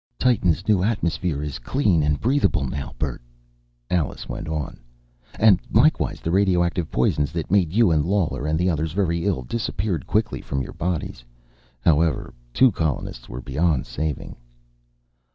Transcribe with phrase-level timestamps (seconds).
[0.17, 3.21] "Titan's new atmosphere is clean and breathable, now, Bert,"
[3.91, 4.79] Alice went on.
[5.39, 9.43] "And likewise the radioactive poisons that made you and Lawler and the others very ill
[9.43, 11.23] disappeared quickly from your bodies.
[11.81, 14.37] However, two colonists were beyond saving."